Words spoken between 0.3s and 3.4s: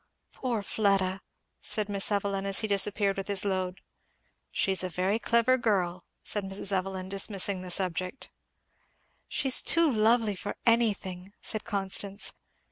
"Poor Fleda!" said Miss Evelyn as he disappeared with